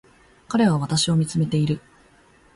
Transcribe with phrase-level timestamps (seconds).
[0.47, 1.79] 彼は私を見つめている